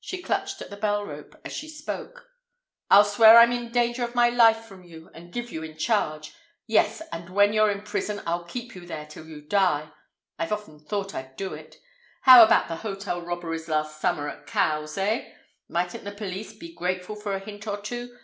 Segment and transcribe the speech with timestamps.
[0.00, 2.30] She clutched at the bell rope as she spoke.
[2.90, 6.32] "I'll swear I'm in danger of my life from you and give you in charge.
[6.66, 9.90] Yes, and when you're in prison I'll keep you there till you die.
[10.38, 11.76] I've often thought I'd do it.
[12.22, 15.30] How about the hotel robberies last summer at Cowes, eh?
[15.68, 18.16] Mightn't the police be grateful for a hint or two?